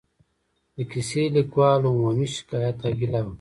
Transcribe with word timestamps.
د 0.75 0.77
کیسه 0.91 1.21
لیکوالو 1.35 1.87
عمومي 1.95 2.27
شکایت 2.35 2.77
او 2.85 2.91
ګیله 2.99 3.19
وه. 3.25 3.29